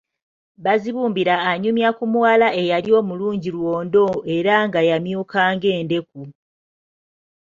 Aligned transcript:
Bazibumbira 0.63 1.35
anyumya 1.51 1.89
ku 1.97 2.03
muwala 2.11 2.47
eyali 2.61 2.89
omulungi 2.99 3.49
lwondo 3.57 4.05
era 4.35 4.53
nga 4.67 4.79
yamyuka 4.89 5.39
ng'endeku. 5.55 6.21